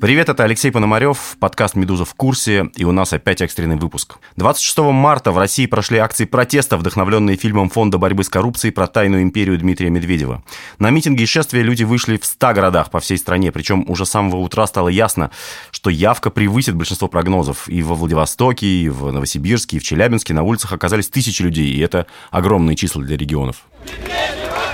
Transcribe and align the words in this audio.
Привет, 0.00 0.30
это 0.30 0.44
Алексей 0.44 0.70
Пономарев, 0.70 1.36
подкаст 1.40 1.74
«Медуза 1.74 2.06
в 2.06 2.14
курсе», 2.14 2.70
и 2.74 2.84
у 2.84 2.92
нас 2.92 3.12
опять 3.12 3.42
экстренный 3.42 3.76
выпуск. 3.76 4.16
26 4.36 4.78
марта 4.78 5.30
в 5.30 5.36
России 5.36 5.66
прошли 5.66 5.98
акции 5.98 6.24
протеста, 6.24 6.78
вдохновленные 6.78 7.36
фильмом 7.36 7.68
Фонда 7.68 7.98
борьбы 7.98 8.24
с 8.24 8.30
коррупцией 8.30 8.72
про 8.72 8.86
тайную 8.86 9.22
империю 9.22 9.58
Дмитрия 9.58 9.90
Медведева. 9.90 10.42
На 10.78 10.88
митинги 10.88 11.24
и 11.24 11.26
шествия 11.26 11.62
люди 11.62 11.84
вышли 11.84 12.16
в 12.16 12.24
100 12.24 12.54
городах 12.54 12.90
по 12.90 13.00
всей 13.00 13.18
стране, 13.18 13.52
причем 13.52 13.84
уже 13.88 14.06
с 14.06 14.10
самого 14.10 14.36
утра 14.36 14.66
стало 14.66 14.88
ясно, 14.88 15.30
что 15.70 15.90
явка 15.90 16.30
превысит 16.30 16.76
большинство 16.76 17.06
прогнозов. 17.06 17.68
И 17.68 17.82
во 17.82 17.94
Владивостоке, 17.94 18.66
и 18.66 18.88
в 18.88 19.12
Новосибирске, 19.12 19.76
и 19.76 19.80
в 19.80 19.82
Челябинске 19.82 20.32
на 20.32 20.44
улицах 20.44 20.72
оказались 20.72 21.10
тысячи 21.10 21.42
людей, 21.42 21.74
и 21.74 21.78
это 21.78 22.06
огромные 22.30 22.74
числа 22.74 23.02
для 23.02 23.18
регионов. 23.18 23.64
Димон, 23.84 24.69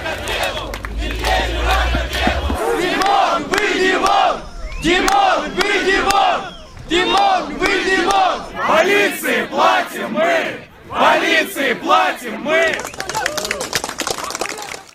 платим 9.67 10.13
мы! 10.13 10.61
Полиции 10.89 11.75
платим 11.75 12.41
мы! 12.43 12.86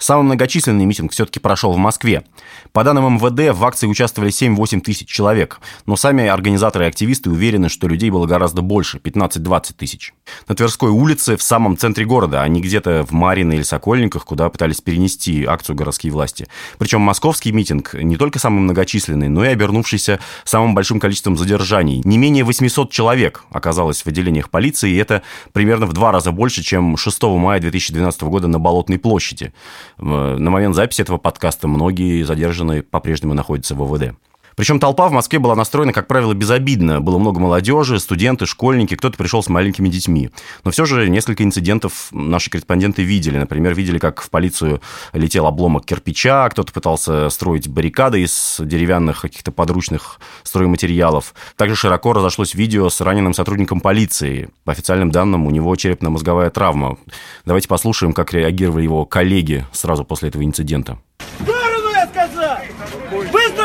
Самый 0.02 0.24
многочисленный 0.24 0.86
митинг 0.86 1.12
все-таки 1.12 1.40
прошел 1.40 1.74
в 1.74 1.78
Москве. 1.78 2.24
По 2.72 2.84
данным 2.84 3.18
МВД, 3.18 3.56
в 3.56 3.64
акции 3.64 3.86
участвовали 3.86 4.32
7-8 4.32 4.82
тысяч 4.82 5.08
человек, 5.08 5.60
но 5.86 5.96
сами 5.96 6.26
организаторы 6.26 6.86
и 6.86 6.88
активисты 6.88 7.30
уверены, 7.30 7.70
что 7.70 7.88
людей 7.88 8.10
было 8.10 8.26
гораздо 8.26 8.64
больше– 8.64 8.98
15-20 9.04 9.74
тысяч. 9.78 10.16
На 10.48 10.56
Тверской 10.56 10.90
улице, 10.90 11.38
в 11.38 11.44
самом 11.44 11.78
центре 11.78 12.04
города, 12.06 12.42
а 12.42 12.48
не 12.48 12.62
где-то 12.62 13.06
в 13.08 13.12
Марино 13.12 13.54
или 13.54 13.62
Сокольниках, 13.62 14.26
куда 14.26 14.50
пытались 14.50 14.82
перенести 14.82 15.46
акцию 15.46 15.76
городские 15.76 16.12
власти. 16.12 16.48
Причем 16.80 17.02
московский 17.02 17.52
митинг 17.52 17.94
не 17.94 18.18
только 18.18 18.40
самый 18.40 18.62
многочисленный, 18.62 19.28
но 19.30 19.46
и 19.46 19.50
обернувшийся 19.50 20.20
самым 20.46 20.74
большим 20.74 21.00
количеством 21.00 21.38
задержаний. 21.38 22.02
Не 22.06 22.18
менее 22.18 22.44
800 22.44 22.90
человек 22.90 23.44
оказалось 23.52 24.02
в 24.02 24.08
отделениях 24.08 24.50
полиции, 24.50 24.90
и 24.90 24.98
это 24.98 25.22
примерно 25.54 25.86
в 25.86 25.94
два 25.94 26.12
раза 26.12 26.32
больше, 26.32 26.64
чем 26.64 26.98
6 26.98 27.22
мая 27.22 27.60
2012 27.60 28.24
года 28.24 28.48
на 28.48 28.58
Болотной 28.58 28.98
площади. 28.98 29.54
На 29.98 30.50
момент 30.50 30.76
записи 30.76 31.02
этого 31.02 31.18
подкаста 31.18 31.68
многие 31.68 32.24
задержанные 32.24 32.82
по-прежнему 32.84 33.34
находятся 33.34 33.76
в 33.76 33.84
ОВД. 33.84 34.16
Причем 34.62 34.80
толпа 34.80 35.08
в 35.10 35.12
Москве 35.12 35.40
была 35.40 35.56
настроена, 35.56 35.92
как 35.92 36.06
правило, 36.06 36.36
безобидно. 36.36 37.02
Было 37.02 37.18
много 37.18 37.40
молодежи, 37.40 38.00
студенты, 38.00 38.46
школьники, 38.46 38.96
кто-то 38.96 39.18
пришел 39.18 39.42
с 39.42 39.50
маленькими 39.50 39.90
детьми. 39.90 40.30
Но 40.64 40.70
все 40.70 40.86
же 40.86 41.10
несколько 41.10 41.44
инцидентов 41.44 42.10
наши 42.12 42.52
корреспонденты 42.52 43.02
видели. 43.02 43.40
Например, 43.40 43.74
видели, 43.74 43.98
как 43.98 44.22
в 44.22 44.30
полицию 44.30 44.80
летел 45.14 45.48
обломок 45.48 45.88
кирпича, 45.88 46.48
кто-то 46.50 46.72
пытался 46.74 47.32
строить 47.32 47.68
баррикады 47.70 48.22
из 48.22 48.58
деревянных 48.60 49.22
каких-то 49.22 49.52
подручных 49.52 50.20
стройматериалов. 50.44 51.34
Также 51.56 51.76
широко 51.76 52.14
разошлось 52.14 52.54
видео 52.54 52.88
с 52.92 53.02
раненым 53.02 53.34
сотрудником 53.34 53.80
полиции. 53.80 54.50
По 54.64 54.74
официальным 54.74 55.10
данным, 55.10 55.48
у 55.48 55.50
него 55.50 55.76
черепно-мозговая 55.76 56.52
травма. 56.52 57.00
Давайте 57.46 57.68
послушаем, 57.68 58.14
как 58.14 58.32
реагировали 58.32 58.84
его 58.84 59.06
коллеги 59.06 59.66
сразу 59.72 60.06
после 60.06 60.30
этого 60.30 60.46
инцидента 60.46 61.00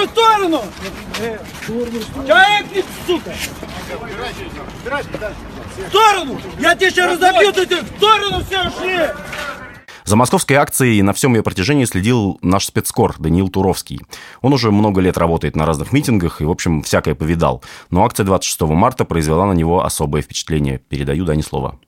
в 0.04 0.10
сторону! 0.10 0.62
Человек, 1.66 2.84
сука! 3.06 3.32
В 5.76 5.88
сторону! 5.88 6.40
Я 6.58 6.74
тебе 6.74 6.90
сейчас 6.90 7.12
разобью, 7.12 7.52
ты 7.52 7.66
в 7.66 7.96
сторону 7.96 8.44
все 8.44 8.68
ушли! 8.68 9.10
За 10.06 10.14
московской 10.14 10.56
акцией 10.56 11.02
на 11.02 11.12
всем 11.12 11.34
ее 11.34 11.42
протяжении 11.42 11.84
следил 11.84 12.38
наш 12.40 12.66
спецкор 12.66 13.16
Даниил 13.18 13.48
Туровский. 13.48 14.00
Он 14.40 14.52
уже 14.52 14.70
много 14.70 15.00
лет 15.00 15.18
работает 15.18 15.56
на 15.56 15.66
разных 15.66 15.92
митингах 15.92 16.40
и, 16.40 16.44
в 16.44 16.50
общем, 16.50 16.82
всякое 16.82 17.16
повидал. 17.16 17.64
Но 17.90 18.04
акция 18.04 18.24
26 18.24 18.60
марта 18.62 19.04
произвела 19.04 19.46
на 19.46 19.52
него 19.52 19.84
особое 19.84 20.22
впечатление. 20.22 20.78
Передаю 20.78 21.24
Дане 21.24 21.42
слово. 21.42 21.80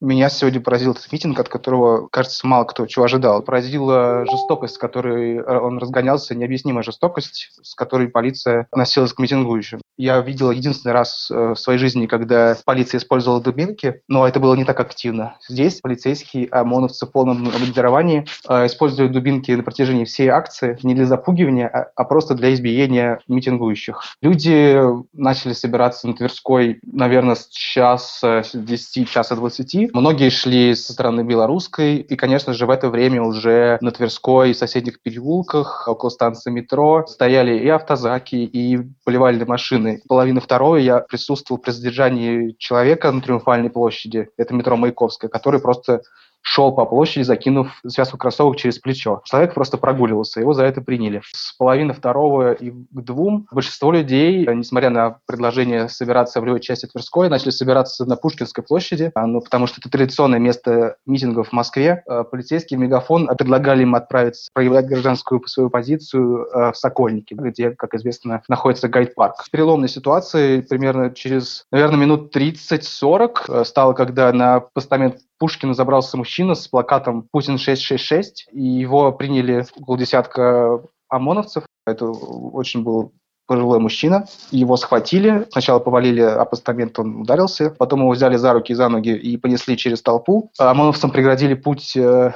Меня 0.00 0.28
сегодня 0.28 0.60
поразил 0.60 0.92
этот 0.92 1.10
митинг, 1.10 1.40
от 1.40 1.48
которого, 1.48 2.08
кажется, 2.08 2.46
мало 2.46 2.64
кто 2.64 2.86
чего 2.86 3.06
ожидал. 3.06 3.42
Поразила 3.42 4.26
жестокость, 4.30 4.74
с 4.74 4.78
которой 4.78 5.42
он 5.42 5.78
разгонялся, 5.78 6.34
необъяснимая 6.34 6.82
жестокость, 6.82 7.50
с 7.62 7.74
которой 7.74 8.08
полиция 8.08 8.66
относилась 8.70 9.14
к 9.14 9.18
митингующим. 9.18 9.80
Я 9.96 10.20
видел 10.20 10.50
единственный 10.50 10.92
раз 10.92 11.30
э, 11.30 11.54
в 11.54 11.56
своей 11.56 11.78
жизни, 11.78 12.06
когда 12.06 12.56
полиция 12.64 12.98
использовала 12.98 13.40
дубинки, 13.40 14.02
но 14.08 14.26
это 14.26 14.40
было 14.40 14.54
не 14.54 14.64
так 14.64 14.78
активно. 14.78 15.36
Здесь 15.48 15.80
полицейские 15.80 16.48
ОМОНовцы 16.50 17.06
в 17.06 17.10
полном 17.10 17.48
обмундировании 17.48 18.26
э, 18.48 18.66
используют 18.66 19.12
дубинки 19.12 19.52
на 19.52 19.62
протяжении 19.62 20.04
всей 20.04 20.28
акции 20.28 20.78
не 20.82 20.94
для 20.94 21.06
запугивания, 21.06 21.68
а, 21.68 21.90
а 21.96 22.04
просто 22.04 22.34
для 22.34 22.52
избиения 22.52 23.20
митингующих. 23.28 24.02
Люди 24.20 24.78
начали 25.12 25.52
собираться 25.54 26.06
на 26.08 26.14
Тверской, 26.14 26.80
наверное, 26.84 27.34
с 27.34 27.48
часа, 27.48 28.42
с 28.42 28.52
10, 28.54 29.08
часа 29.08 29.34
20, 29.36 29.94
Многие 29.94 30.30
шли 30.30 30.74
со 30.74 30.92
стороны 30.92 31.22
белорусской, 31.22 31.96
и, 31.96 32.16
конечно 32.16 32.52
же, 32.52 32.66
в 32.66 32.70
это 32.70 32.88
время 32.88 33.22
уже 33.22 33.78
на 33.80 33.90
Тверской 33.90 34.50
и 34.50 34.54
соседних 34.54 35.00
переулках, 35.00 35.88
около 35.88 36.10
станции 36.10 36.50
метро, 36.50 37.04
стояли 37.06 37.58
и 37.58 37.68
автозаки, 37.68 38.36
и 38.36 38.78
поливальные 39.04 39.46
машины. 39.46 39.85
Половина 40.08 40.40
второй 40.40 40.84
я 40.84 41.00
присутствовал 41.00 41.60
при 41.60 41.70
задержании 41.70 42.54
человека 42.58 43.10
на 43.12 43.20
Триумфальной 43.20 43.70
площади, 43.70 44.28
это 44.36 44.54
метро 44.54 44.76
Маяковская, 44.76 45.30
который 45.30 45.60
просто 45.60 46.02
шел 46.46 46.72
по 46.72 46.86
площади, 46.86 47.24
закинув 47.24 47.80
связку 47.86 48.16
кроссовок 48.18 48.56
через 48.56 48.78
плечо. 48.78 49.20
Человек 49.24 49.52
просто 49.52 49.78
прогуливался, 49.78 50.40
его 50.40 50.52
за 50.52 50.64
это 50.64 50.80
приняли. 50.80 51.20
С 51.34 51.52
половины 51.52 51.92
второго 51.92 52.52
и 52.52 52.70
к 52.70 53.02
двум 53.02 53.48
большинство 53.50 53.90
людей, 53.90 54.46
несмотря 54.54 54.90
на 54.90 55.18
предложение 55.26 55.88
собираться 55.88 56.40
в 56.40 56.46
левой 56.46 56.60
части 56.60 56.86
Тверской, 56.86 57.28
начали 57.28 57.50
собираться 57.50 58.04
на 58.06 58.14
Пушкинской 58.14 58.62
площади, 58.62 59.10
а, 59.16 59.26
ну, 59.26 59.40
потому 59.40 59.66
что 59.66 59.80
это 59.80 59.90
традиционное 59.90 60.38
место 60.38 60.96
митингов 61.04 61.48
в 61.48 61.52
Москве. 61.52 62.04
А, 62.06 62.22
полицейский 62.22 62.76
мегафон 62.76 63.26
предлагали 63.26 63.82
им 63.82 63.96
отправиться 63.96 64.48
проявлять 64.54 64.86
гражданскую 64.86 65.44
свою 65.48 65.68
позицию 65.68 66.46
а, 66.52 66.72
в 66.72 66.76
Сокольнике, 66.76 67.34
где, 67.34 67.70
как 67.70 67.94
известно, 67.94 68.42
находится 68.48 68.88
гайд-парк. 68.88 69.44
Переломной 69.50 69.88
ситуации 69.88 70.60
примерно 70.60 71.10
через, 71.10 71.64
наверное, 71.72 71.98
минут 71.98 72.34
30-40 72.36 73.64
стало, 73.64 73.94
когда 73.94 74.32
на 74.32 74.60
постамент 74.60 75.16
Пушкина 75.38 75.74
забрался 75.74 76.16
мужчина 76.16 76.54
с 76.54 76.68
плакатом 76.68 77.28
«Путин 77.30 77.56
666», 77.56 78.48
и 78.52 78.62
его 78.62 79.12
приняли 79.12 79.66
около 79.76 79.98
десятка 79.98 80.82
ОМОНовцев. 81.08 81.64
Это 81.86 82.06
очень 82.06 82.82
был 82.82 83.12
пожилой 83.46 83.78
мужчина. 83.78 84.26
Его 84.50 84.76
схватили. 84.76 85.46
Сначала 85.50 85.78
повалили 85.78 86.20
апостамент, 86.20 86.98
он 86.98 87.20
ударился. 87.20 87.70
Потом 87.70 88.00
его 88.00 88.10
взяли 88.10 88.36
за 88.36 88.52
руки 88.52 88.72
и 88.72 88.74
за 88.74 88.88
ноги 88.88 89.10
и 89.10 89.36
понесли 89.36 89.76
через 89.76 90.02
толпу. 90.02 90.50
ОМОНовцам 90.58 91.10
преградили 91.10 91.54
путь 91.54 91.96
э, 91.96 92.02
а, 92.02 92.34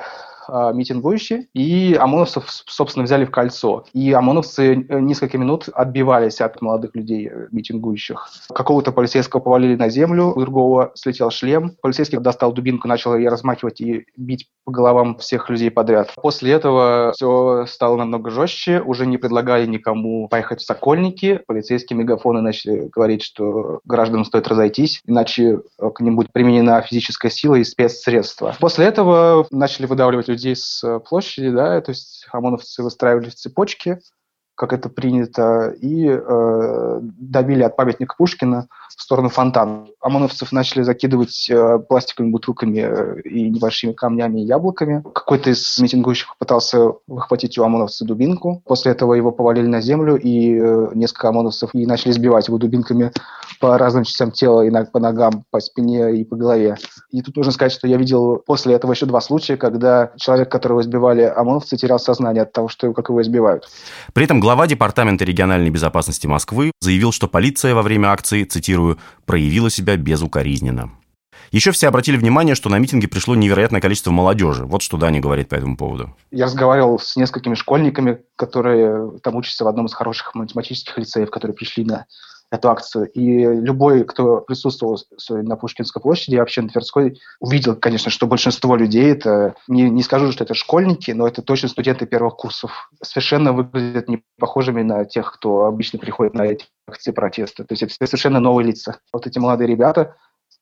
митингующие, 0.72 1.46
и 1.54 1.94
ОМОНовцев, 1.94 2.44
собственно, 2.48 3.04
взяли 3.04 3.24
в 3.24 3.30
кольцо. 3.30 3.84
И 3.92 4.12
ОМОНовцы 4.12 4.86
э, 4.88 5.00
несколько 5.00 5.38
минут 5.38 5.68
отбивались 5.72 6.40
от 6.40 6.60
молодых 6.60 6.94
людей 6.94 7.28
э, 7.28 7.48
митингующих. 7.50 8.28
Какого-то 8.54 8.92
полицейского 8.92 9.40
повалили 9.40 9.76
на 9.76 9.88
землю, 9.88 10.32
у 10.34 10.40
другого 10.40 10.92
слетел 10.94 11.30
шлем. 11.30 11.72
Полицейский 11.82 12.18
достал 12.18 12.52
дубинку, 12.52 12.88
начал 12.88 13.16
ее 13.16 13.28
размахивать 13.28 13.80
и 13.80 14.06
бить 14.16 14.48
по 14.64 14.72
головам 14.72 15.16
всех 15.18 15.48
людей 15.50 15.70
подряд. 15.70 16.12
После 16.16 16.52
этого 16.52 17.12
все 17.14 17.66
стало 17.66 17.96
намного 17.96 18.30
жестче, 18.30 18.80
уже 18.80 19.06
не 19.06 19.18
предлагали 19.18 19.66
никому 19.66 20.28
поехать 20.28 20.60
в 20.60 20.64
Сокольники. 20.64 21.40
Полицейские 21.46 21.98
мегафоны 21.98 22.40
начали 22.40 22.88
говорить, 22.92 23.22
что 23.22 23.80
гражданам 23.84 24.24
стоит 24.24 24.48
разойтись, 24.48 25.00
иначе 25.06 25.60
э, 25.78 25.90
к 25.94 26.00
ним 26.00 26.16
будет 26.16 26.32
применена 26.32 26.80
физическая 26.80 27.30
сила 27.30 27.56
и 27.56 27.64
спецсредства. 27.64 28.56
После 28.60 28.86
этого 28.86 29.46
начали 29.50 29.86
выдавливать 29.86 30.28
людей 30.28 30.39
с 30.48 30.82
э, 30.84 31.00
площади, 31.00 31.50
да, 31.50 31.80
то 31.80 31.90
есть 31.90 32.26
ОМОНовцы 32.32 32.82
выстраивали 32.82 33.30
цепочки, 33.30 34.00
как 34.60 34.74
это 34.74 34.90
принято, 34.90 35.74
и 35.80 36.06
э, 36.06 36.98
добили 37.00 37.62
от 37.62 37.76
памятника 37.76 38.14
Пушкина 38.18 38.68
в 38.94 39.00
сторону 39.00 39.30
фонтана. 39.30 39.86
ОМОНовцев 40.02 40.52
начали 40.52 40.82
закидывать 40.82 41.48
э, 41.48 41.78
пластиковыми 41.78 42.30
бутылками 42.30 42.80
э, 42.80 43.20
и 43.22 43.48
небольшими 43.48 43.92
камнями 43.92 44.42
и 44.42 44.44
яблоками. 44.44 45.02
Какой-то 45.14 45.48
из 45.48 45.78
митингующих 45.78 46.36
пытался 46.36 46.92
выхватить 47.06 47.56
у 47.56 47.62
ОМОНовца 47.62 48.04
дубинку. 48.04 48.62
После 48.66 48.92
этого 48.92 49.14
его 49.14 49.32
повалили 49.32 49.66
на 49.66 49.80
землю, 49.80 50.16
и 50.16 50.60
э, 50.60 50.88
несколько 50.92 51.30
ОМОНовцев 51.30 51.70
и 51.74 51.86
начали 51.86 52.12
сбивать 52.12 52.48
его 52.48 52.58
дубинками 52.58 53.12
по 53.60 53.78
разным 53.78 54.04
частям 54.04 54.30
тела, 54.30 54.60
и 54.60 54.70
по 54.92 55.00
ногам, 55.00 55.44
по 55.50 55.60
спине 55.60 56.16
и 56.16 56.24
по 56.24 56.36
голове. 56.36 56.76
И 57.10 57.22
тут 57.22 57.36
нужно 57.36 57.52
сказать, 57.52 57.72
что 57.72 57.88
я 57.88 57.96
видел 57.96 58.42
после 58.46 58.74
этого 58.74 58.92
еще 58.92 59.06
два 59.06 59.22
случая, 59.22 59.56
когда 59.56 60.12
человек, 60.16 60.50
которого 60.50 60.82
избивали 60.82 61.22
ОМОНовцы, 61.22 61.78
терял 61.78 61.98
сознание 61.98 62.42
от 62.42 62.52
того, 62.52 62.68
что 62.68 62.92
как 62.92 63.08
его 63.08 63.22
избивают. 63.22 63.68
При 64.12 64.24
этом 64.24 64.40
глава 64.50 64.66
Департамента 64.66 65.24
региональной 65.24 65.70
безопасности 65.70 66.26
Москвы 66.26 66.72
заявил, 66.80 67.12
что 67.12 67.28
полиция 67.28 67.72
во 67.72 67.82
время 67.82 68.08
акции, 68.08 68.42
цитирую, 68.42 68.98
«проявила 69.24 69.70
себя 69.70 69.96
безукоризненно». 69.96 70.90
Еще 71.52 71.70
все 71.70 71.86
обратили 71.86 72.16
внимание, 72.16 72.56
что 72.56 72.68
на 72.68 72.76
митинге 72.80 73.06
пришло 73.06 73.36
невероятное 73.36 73.80
количество 73.80 74.10
молодежи. 74.10 74.64
Вот 74.64 74.82
что 74.82 74.96
Даня 74.96 75.20
говорит 75.20 75.48
по 75.50 75.54
этому 75.54 75.76
поводу. 75.76 76.16
Я 76.32 76.46
разговаривал 76.46 76.98
с 76.98 77.14
несколькими 77.14 77.54
школьниками, 77.54 78.22
которые 78.34 79.20
там 79.22 79.36
учатся 79.36 79.62
в 79.62 79.68
одном 79.68 79.86
из 79.86 79.94
хороших 79.94 80.34
математических 80.34 80.98
лицеев, 80.98 81.30
которые 81.30 81.54
пришли 81.54 81.84
на 81.84 82.06
эту 82.50 82.70
акцию. 82.70 83.10
И 83.12 83.44
любой, 83.44 84.04
кто 84.04 84.40
присутствовал 84.40 84.98
на 85.28 85.56
Пушкинской 85.56 86.02
площади 86.02 86.36
вообще 86.36 86.62
на 86.62 86.68
Тверской, 86.68 87.20
увидел, 87.38 87.76
конечно, 87.76 88.10
что 88.10 88.26
большинство 88.26 88.74
людей, 88.76 89.12
это 89.12 89.54
не, 89.68 89.88
не 89.88 90.02
скажу, 90.02 90.32
что 90.32 90.44
это 90.44 90.54
школьники, 90.54 91.12
но 91.12 91.28
это 91.28 91.42
точно 91.42 91.68
студенты 91.68 92.06
первых 92.06 92.36
курсов. 92.36 92.90
Совершенно 93.02 93.52
выглядят 93.52 94.08
не 94.08 94.24
похожими 94.38 94.82
на 94.82 95.04
тех, 95.04 95.32
кто 95.32 95.66
обычно 95.66 95.98
приходит 95.98 96.34
на 96.34 96.42
эти 96.42 96.66
акции 96.88 97.12
протеста. 97.12 97.64
То 97.64 97.72
есть 97.72 97.82
это 97.82 98.06
совершенно 98.06 98.40
новые 98.40 98.66
лица. 98.66 98.98
Вот 99.12 99.26
эти 99.26 99.38
молодые 99.38 99.68
ребята 99.68 100.16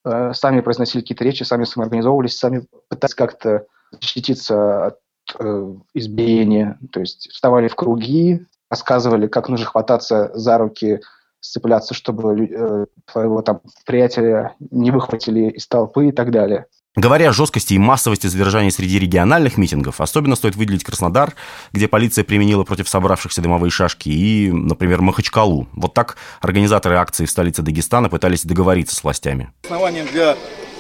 э, 0.05 0.33
сами 0.35 0.61
произносили 0.61 1.01
какие-то 1.01 1.25
речи, 1.25 1.43
сами 1.43 1.65
самоорганизовывались, 1.65 2.37
сами 2.37 2.67
пытались 2.89 3.15
как-то 3.15 3.67
защититься 3.93 4.87
от 4.87 4.99
э, 5.39 5.75
избиения. 5.95 6.79
То 6.93 7.01
есть 7.01 7.31
вставали 7.31 7.69
в 7.69 7.75
круги, 7.77 8.45
рассказывали, 8.71 9.27
как 9.27 9.49
нужно 9.49 9.65
хвататься 9.65 10.31
за 10.35 10.59
руки 10.59 11.01
сцепляться, 11.41 11.95
чтобы 11.95 12.47
э, 12.47 12.87
твоего 13.11 13.43
там 13.43 13.61
приятеля 13.87 14.55
не 14.71 14.91
выхватили 14.91 15.51
из 15.51 15.67
толпы 15.67 16.09
и 16.09 16.13
так 16.13 16.31
далее. 16.31 16.67
Говоря 16.97 17.29
о 17.29 17.33
жесткости 17.33 17.75
и 17.75 17.79
массовости 17.79 18.27
задержаний 18.27 18.73
среди 18.73 18.99
региональных 18.99 19.57
митингов, 19.57 20.01
особенно 20.01 20.35
стоит 20.35 20.57
выделить 20.57 20.83
Краснодар, 20.83 21.35
где 21.73 21.87
полиция 21.87 22.25
применила 22.25 22.65
против 22.65 22.89
собравшихся 22.89 23.41
дымовые 23.41 23.71
шашки, 23.71 24.09
и, 24.09 24.51
например, 24.51 25.01
Махачкалу. 25.01 25.69
Вот 25.75 25.95
так 25.95 26.17
организаторы 26.41 26.97
акции 26.97 27.25
в 27.25 27.31
столице 27.31 27.63
Дагестана 27.63 28.09
пытались 28.09 28.45
договориться 28.45 28.97
с 28.97 29.05
властями. 29.05 29.53
Основанием 29.63 30.07
для 30.11 30.37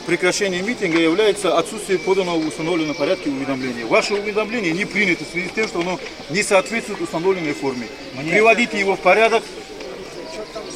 прекращения 0.08 0.60
митинга 0.60 0.98
является 0.98 1.56
отсутствие 1.56 2.00
поданного 2.00 2.40
в 2.40 2.48
установленном 2.48 2.96
порядке 2.96 3.30
уведомления. 3.30 3.86
Ваше 3.86 4.14
уведомление 4.14 4.72
не 4.72 4.86
принято 4.86 5.24
в 5.24 5.28
связи 5.28 5.48
с 5.48 5.52
тем, 5.52 5.68
что 5.68 5.82
оно 5.82 6.00
не 6.30 6.42
соответствует 6.42 7.00
установленной 7.00 7.52
форме. 7.52 7.86
Приводите 8.28 8.80
его 8.80 8.96
в 8.96 9.00
порядок, 9.00 9.44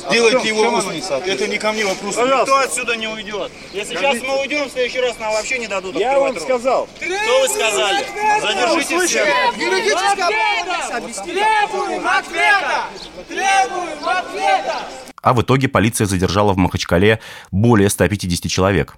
Сделайте 0.08 0.48
его 0.48 0.62
устно. 0.62 0.92
Это 1.24 1.48
не 1.48 1.58
ко 1.58 1.72
мне 1.72 1.84
вопрос. 1.84 2.16
Никто 2.16 2.58
отсюда 2.58 2.96
не 2.96 3.08
уйдет. 3.08 3.50
Если 3.72 3.96
сейчас 3.96 4.22
мы 4.22 4.40
уйдем, 4.40 4.68
в 4.68 4.72
следующий 4.72 5.00
раз 5.00 5.18
нам 5.18 5.32
вообще 5.32 5.58
не 5.58 5.68
дадут 5.68 5.96
Я 5.96 6.18
вам 6.18 6.38
сказал. 6.38 6.88
Что 6.96 7.40
вы 7.40 7.48
сказали? 7.48 8.06
Задержите 8.40 9.06
всех. 9.06 9.24
Требуем 11.24 12.06
ответа! 12.06 12.84
Требуем 13.28 14.08
ответа! 14.08 14.76
А 15.22 15.34
в 15.34 15.42
итоге 15.42 15.68
полиция 15.68 16.06
задержала 16.06 16.52
в 16.52 16.56
Махачкале 16.56 17.20
более 17.52 17.88
150 17.88 18.50
человек. 18.50 18.96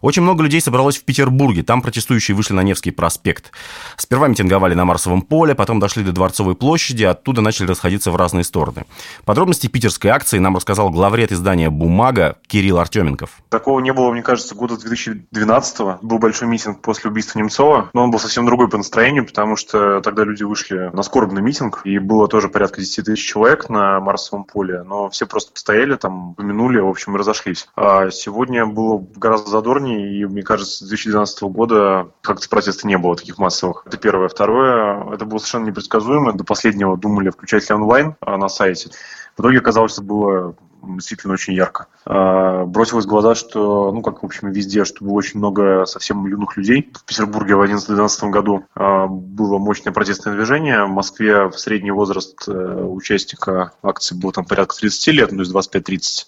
Очень 0.00 0.22
много 0.22 0.42
людей 0.42 0.60
собралось 0.60 0.98
в 0.98 1.04
Петербурге. 1.04 1.62
Там 1.62 1.82
протестующие 1.82 2.36
вышли 2.36 2.54
на 2.54 2.62
Невский 2.62 2.90
проспект. 2.90 3.52
Сперва 3.96 4.28
митинговали 4.28 4.74
на 4.74 4.84
Марсовом 4.84 5.22
поле, 5.22 5.54
потом 5.54 5.80
дошли 5.80 6.02
до 6.02 6.12
Дворцовой 6.12 6.54
площади, 6.54 7.04
оттуда 7.04 7.40
начали 7.40 7.66
расходиться 7.66 8.10
в 8.10 8.16
разные 8.16 8.44
стороны. 8.44 8.84
Подробности 9.24 9.66
питерской 9.66 10.10
акции 10.10 10.38
нам 10.38 10.56
рассказал 10.56 10.90
главред 10.90 11.32
издания 11.32 11.70
«Бумага» 11.70 12.36
Кирилл 12.46 12.78
Артеменков. 12.78 13.30
Такого 13.48 13.80
не 13.80 13.92
было, 13.92 14.10
мне 14.12 14.22
кажется, 14.22 14.54
года 14.54 14.74
2012-го. 14.74 15.98
Был 16.02 16.18
большой 16.18 16.48
митинг 16.48 16.80
после 16.80 17.10
убийства 17.10 17.38
Немцова, 17.38 17.90
но 17.92 18.04
он 18.04 18.10
был 18.10 18.18
совсем 18.18 18.46
другой 18.46 18.68
по 18.68 18.76
настроению, 18.76 19.26
потому 19.26 19.56
что 19.56 20.00
тогда 20.00 20.24
люди 20.24 20.42
вышли 20.42 20.90
на 20.92 21.02
скорбный 21.02 21.42
митинг, 21.42 21.82
и 21.84 21.98
было 21.98 22.28
тоже 22.28 22.48
порядка 22.48 22.80
10 22.80 23.04
тысяч 23.04 23.26
человек 23.26 23.68
на 23.68 24.00
Марсовом 24.00 24.44
поле, 24.44 24.82
но 24.82 25.08
все 25.10 25.26
просто 25.26 25.52
постояли 25.52 25.96
там, 25.96 26.34
помянули, 26.34 26.78
в 26.78 26.88
общем, 26.88 27.14
и 27.14 27.18
разошлись. 27.18 27.68
А 27.76 28.10
сегодня 28.10 28.66
было 28.66 29.04
гораздо 29.16 29.50
задорнее, 29.50 29.71
движений, 29.80 30.20
и 30.20 30.26
мне 30.26 30.42
кажется, 30.42 30.84
с 30.84 30.88
2012 30.88 31.42
года 31.44 32.08
как-то 32.20 32.48
протеста 32.48 32.86
не 32.86 32.98
было 32.98 33.16
таких 33.16 33.38
массовых. 33.38 33.82
Это 33.86 33.96
первое. 33.96 34.28
Второе, 34.28 35.12
это 35.12 35.24
было 35.24 35.38
совершенно 35.38 35.66
непредсказуемо. 35.66 36.32
До 36.32 36.44
последнего 36.44 36.96
думали 36.96 37.30
включать 37.30 37.68
ли 37.68 37.74
онлайн 37.74 38.16
а, 38.20 38.36
на 38.36 38.48
сайте. 38.48 38.90
В 39.36 39.40
итоге 39.40 39.58
оказалось, 39.58 39.92
что 39.92 40.02
было 40.02 40.54
действительно 40.82 41.34
очень 41.34 41.54
ярко. 41.54 41.86
А, 42.04 42.64
бросилось 42.64 43.04
в 43.04 43.08
глаза, 43.08 43.34
что, 43.34 43.92
ну, 43.92 44.02
как, 44.02 44.22
в 44.22 44.26
общем, 44.26 44.50
везде, 44.50 44.84
что 44.84 45.04
было 45.04 45.14
очень 45.14 45.38
много 45.38 45.84
совсем 45.86 46.26
юных 46.26 46.56
людей. 46.56 46.90
В 46.94 47.04
Петербурге 47.04 47.56
в 47.56 47.62
2011-2012 47.62 48.30
году 48.30 48.64
а, 48.74 49.06
было 49.06 49.58
мощное 49.58 49.92
протестное 49.92 50.34
движение. 50.34 50.84
В 50.84 50.90
Москве 50.90 51.48
в 51.48 51.58
средний 51.58 51.92
возраст 51.92 52.36
э, 52.48 52.52
участника 52.52 53.72
акции 53.82 54.14
был 54.14 54.32
там 54.32 54.44
порядка 54.44 54.76
30 54.76 55.06
лет, 55.08 55.32
ну, 55.32 55.44
то 55.44 55.58
есть 55.58 55.74
25-30. 55.74 56.26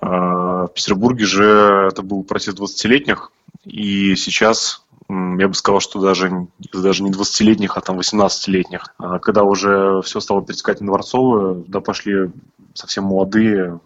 А, 0.00 0.66
в 0.66 0.72
Петербурге 0.74 1.24
же 1.24 1.88
это 1.90 2.02
был 2.02 2.22
протест 2.24 2.58
20-летних, 2.58 3.32
и 3.64 4.14
сейчас 4.16 4.84
я 5.08 5.48
бы 5.48 5.54
сказал, 5.54 5.80
что 5.80 6.00
даже, 6.00 6.48
даже 6.72 7.02
не 7.04 7.10
20-летних, 7.10 7.76
а 7.76 7.80
там 7.80 7.98
18-летних. 7.98 8.94
А 8.98 9.18
когда 9.20 9.44
уже 9.44 10.02
все 10.02 10.18
стало 10.20 10.44
перетекать 10.44 10.80
на 10.80 10.88
Дворцовую, 10.88 11.64
да 11.68 11.80
пошли 11.80 12.30
совсем 12.74 13.04
молодые, 13.04 13.80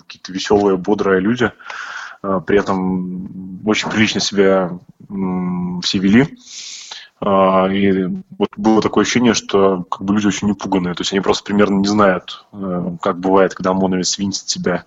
какие-то 0.00 0.32
веселые, 0.32 0.76
бодрые 0.76 1.20
люди. 1.20 1.52
А, 2.22 2.40
при 2.40 2.58
этом 2.58 3.66
очень 3.66 3.90
прилично 3.90 4.20
себя 4.20 4.78
все 5.82 5.98
вели. 5.98 6.36
А, 7.26 7.68
и 7.72 8.04
вот 8.38 8.50
было 8.54 8.82
такое 8.82 9.02
ощущение, 9.02 9.32
что 9.32 9.84
как 9.84 10.02
бы 10.02 10.12
люди 10.12 10.26
очень 10.26 10.48
непуганные. 10.48 10.94
То 10.94 11.00
есть 11.00 11.12
они 11.12 11.20
просто 11.20 11.42
примерно 11.42 11.78
не 11.78 11.88
знают, 11.88 12.44
э, 12.52 12.96
как 13.00 13.18
бывает, 13.18 13.54
когда 13.54 13.70
ОМОНовец 13.70 14.10
свинтит 14.10 14.44
тебя 14.44 14.84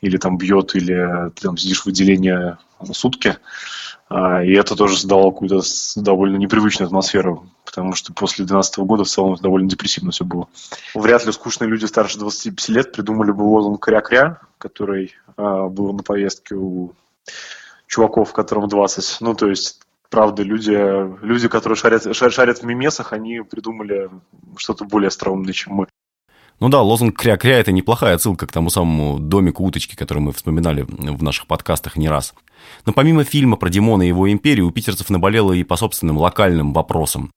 или 0.00 0.16
там 0.16 0.38
бьет, 0.38 0.74
или 0.74 1.30
ты 1.36 1.42
там 1.42 1.56
сидишь 1.56 1.82
в 1.82 1.86
отделении 1.86 2.56
сутки. 2.92 3.36
А, 4.08 4.42
и 4.42 4.52
это 4.54 4.74
тоже 4.74 4.96
создало 4.96 5.30
какую-то 5.30 5.60
довольно 5.94 6.36
непривычную 6.36 6.86
атмосферу, 6.86 7.48
потому 7.64 7.94
что 7.94 8.12
после 8.12 8.44
2012 8.44 8.78
года 8.78 9.04
в 9.04 9.08
целом 9.08 9.36
довольно 9.36 9.68
депрессивно 9.68 10.10
все 10.10 10.24
было. 10.24 10.48
Вряд 10.96 11.26
ли 11.26 11.32
скучные 11.32 11.70
люди 11.70 11.84
старше 11.84 12.18
25 12.18 12.68
лет 12.70 12.92
придумали 12.92 13.30
бы 13.30 13.42
лозунг 13.42 13.86
«кря-кря», 13.86 14.40
который 14.58 15.14
а, 15.36 15.68
был 15.68 15.92
на 15.92 16.02
повестке 16.02 16.56
у 16.56 16.92
чуваков, 17.86 18.32
которым 18.32 18.68
20. 18.68 19.20
Ну, 19.20 19.34
то 19.34 19.48
есть 19.48 19.80
правда, 20.10 20.42
люди, 20.42 20.76
люди 21.24 21.48
которые 21.48 21.76
шарят, 21.76 22.14
шарят 22.14 22.58
в 22.58 22.64
мемесах, 22.64 23.12
они 23.12 23.40
придумали 23.40 24.10
что-то 24.56 24.84
более 24.84 25.08
остроумное, 25.08 25.52
чем 25.52 25.74
мы. 25.74 25.86
Ну 26.60 26.68
да, 26.68 26.82
лозунг 26.82 27.16
«кря-кря»– 27.16 27.58
это 27.60 27.70
неплохая 27.70 28.16
отсылка 28.16 28.48
к 28.48 28.52
тому 28.52 28.68
самому 28.68 29.20
домику 29.20 29.64
уточки, 29.64 29.94
который 29.94 30.18
мы 30.18 30.32
вспоминали 30.32 30.82
в 30.82 31.22
наших 31.22 31.46
подкастах 31.46 31.96
не 31.96 32.08
раз. 32.08 32.34
Но 32.84 32.92
помимо 32.92 33.22
фильма 33.22 33.56
про 33.56 33.68
Димона 33.68 34.02
и 34.02 34.08
его 34.08 34.30
империю, 34.30 34.66
у 34.66 34.72
питерцев 34.72 35.08
наболело 35.08 35.52
и 35.52 35.62
по 35.62 35.76
собственным 35.76 36.18
локальным 36.18 36.72
вопросам. 36.72 37.30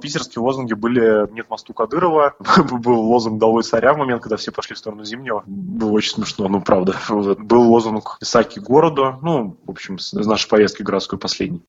Питерские 0.00 0.42
лозунги 0.42 0.74
были 0.74 1.30
«Нет 1.32 1.50
мосту 1.50 1.74
Кадырова», 1.74 2.34
был 2.70 3.00
лозунг 3.00 3.40
«Долой 3.40 3.64
царя» 3.64 3.92
в 3.92 3.98
момент, 3.98 4.22
когда 4.22 4.36
все 4.36 4.52
пошли 4.52 4.76
в 4.76 4.78
сторону 4.78 5.04
Зимнего. 5.04 5.42
Было 5.46 5.90
очень 5.90 6.12
смешно, 6.12 6.48
ну 6.48 6.60
правда. 6.60 6.94
Был 7.08 7.62
лозунг 7.70 8.18
«Исаки 8.20 8.60
городу», 8.60 9.18
ну, 9.20 9.58
в 9.66 9.70
общем, 9.70 9.96
из 9.96 10.26
нашей 10.26 10.48
поездки 10.48 10.82
городской 10.82 11.18
последний. 11.18 11.62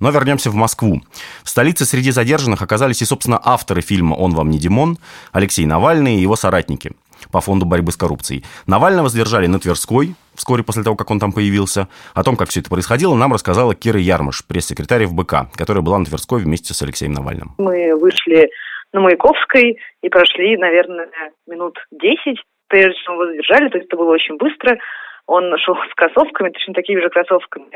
Но 0.00 0.10
вернемся 0.10 0.50
в 0.50 0.54
Москву. 0.54 1.02
В 1.44 1.48
столице 1.48 1.84
среди 1.84 2.10
задержанных 2.10 2.62
оказались 2.62 3.02
и, 3.02 3.04
собственно, 3.04 3.40
авторы 3.42 3.82
фильма 3.82 4.14
«Он 4.14 4.34
вам 4.34 4.50
не 4.50 4.58
Димон», 4.58 4.98
Алексей 5.32 5.66
Навальный 5.66 6.16
и 6.16 6.20
его 6.20 6.36
соратники 6.36 6.92
по 7.30 7.40
фонду 7.40 7.66
борьбы 7.66 7.92
с 7.92 7.96
коррупцией. 7.96 8.44
Навального 8.66 9.08
задержали 9.08 9.46
на 9.46 9.60
Тверской, 9.60 10.14
вскоре 10.34 10.62
после 10.62 10.82
того, 10.82 10.96
как 10.96 11.10
он 11.10 11.20
там 11.20 11.32
появился. 11.32 11.88
О 12.14 12.22
том, 12.22 12.36
как 12.36 12.48
все 12.48 12.60
это 12.60 12.70
происходило, 12.70 13.14
нам 13.14 13.32
рассказала 13.32 13.74
Кира 13.74 14.00
Ярмыш, 14.00 14.46
пресс-секретарь 14.46 15.04
ФБК, 15.06 15.54
которая 15.54 15.82
была 15.82 15.98
на 15.98 16.06
Тверской 16.06 16.40
вместе 16.40 16.72
с 16.72 16.82
Алексеем 16.82 17.12
Навальным. 17.12 17.54
Мы 17.58 17.94
вышли 17.94 18.50
на 18.92 19.00
Маяковской 19.00 19.78
и 20.02 20.08
прошли, 20.08 20.56
наверное, 20.56 21.08
минут 21.46 21.78
10, 21.92 22.42
прежде 22.68 22.98
чем 23.04 23.14
его 23.14 23.26
задержали, 23.26 23.68
то 23.68 23.76
есть 23.76 23.86
это 23.86 23.96
было 23.96 24.12
очень 24.12 24.36
быстро. 24.36 24.78
Он 25.26 25.56
шел 25.58 25.76
с 25.76 25.94
кроссовками, 25.94 26.50
точно 26.50 26.74
такими 26.74 27.00
же 27.00 27.08
кроссовками, 27.08 27.68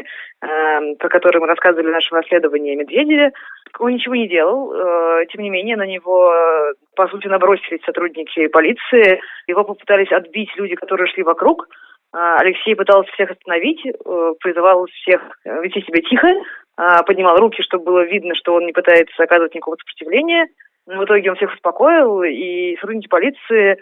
э, 0.42 0.94
про 0.96 1.08
которые 1.08 1.40
мы 1.40 1.46
рассказывали 1.46 1.86
в 1.88 1.92
нашем 1.92 2.18
расследовании 2.18 2.74
Медведеве. 2.74 3.32
Он 3.78 3.92
ничего 3.92 4.14
не 4.14 4.28
делал. 4.28 4.72
Э, 4.72 5.26
тем 5.26 5.42
не 5.42 5.50
менее, 5.50 5.76
на 5.76 5.86
него, 5.86 6.32
по 6.96 7.08
сути, 7.08 7.28
набросились 7.28 7.84
сотрудники 7.84 8.48
полиции. 8.48 9.20
Его 9.46 9.64
попытались 9.64 10.12
отбить 10.12 10.54
люди, 10.56 10.74
которые 10.74 11.06
шли 11.08 11.22
вокруг. 11.22 11.68
Э, 12.14 12.36
Алексей 12.38 12.74
пытался 12.76 13.10
всех 13.12 13.30
остановить, 13.30 13.84
э, 13.84 14.32
призывал 14.40 14.86
всех 14.86 15.20
вести 15.44 15.82
себя 15.82 16.00
тихо, 16.00 16.28
э, 16.28 17.02
поднимал 17.06 17.36
руки, 17.36 17.62
чтобы 17.62 17.84
было 17.84 18.04
видно, 18.04 18.34
что 18.34 18.54
он 18.54 18.66
не 18.66 18.72
пытается 18.72 19.22
оказывать 19.22 19.54
никакого 19.54 19.76
сопротивления. 19.76 20.46
В 20.86 21.04
итоге 21.04 21.30
он 21.30 21.36
всех 21.36 21.52
успокоил, 21.52 22.22
и 22.22 22.76
сотрудники 22.76 23.08
полиции 23.08 23.78